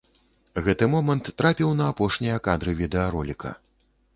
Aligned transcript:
Гэты 0.67 0.87
момант 0.93 1.29
трапіў 1.41 1.75
на 1.81 1.91
апошнія 1.91 2.41
кадры 2.49 2.75
відэароліка. 2.81 3.57